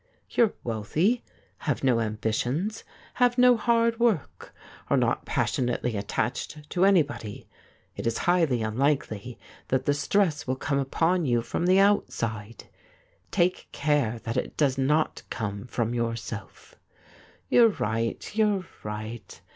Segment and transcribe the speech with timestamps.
[0.31, 1.23] You're wealthy,
[1.59, 2.83] have no ambitions,
[3.21, 4.51] have no hard work,
[4.89, 7.47] are not passionately attached to anybody.
[7.95, 9.37] It is highly unlikely
[9.67, 12.63] that the stress will come upon you from the outside—
[13.39, 16.73] take care that it does not come from yourself.''
[17.51, 19.39] You're right, you're right.